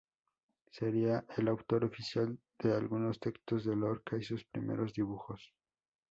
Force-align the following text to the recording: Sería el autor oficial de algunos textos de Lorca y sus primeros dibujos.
Sería 0.71 1.23
el 1.37 1.47
autor 1.47 1.85
oficial 1.85 2.39
de 2.57 2.73
algunos 2.73 3.19
textos 3.19 3.65
de 3.65 3.75
Lorca 3.75 4.17
y 4.17 4.23
sus 4.23 4.43
primeros 4.45 4.93
dibujos. 4.93 5.53